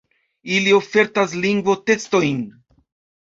Ili 0.53 0.71
ofertas 0.77 1.35
lingvo-testojn. 1.43 2.39